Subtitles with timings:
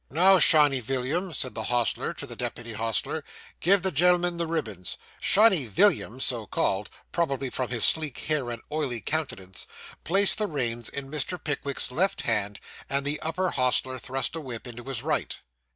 [0.09, 3.23] 'Now, shiny Villiam,' said the hostler to the deputy hostler,
[3.59, 8.63] 'give the gen'lm'n the ribbons.' Shiny Villiam' so called, probably, from his sleek hair and
[8.71, 9.67] oily countenance
[10.03, 11.37] placed the reins in Mr.
[11.37, 12.59] Pickwick's left hand;
[12.89, 15.37] and the upper hostler thrust a whip into his right.